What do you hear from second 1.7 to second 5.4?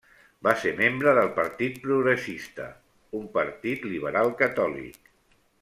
Progressista, un partit liberal catòlic.